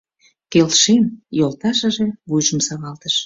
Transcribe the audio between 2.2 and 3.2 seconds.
вуйжым савалтыш.